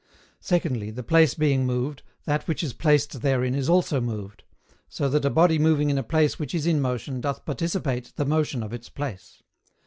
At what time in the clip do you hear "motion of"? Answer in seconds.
8.25-8.73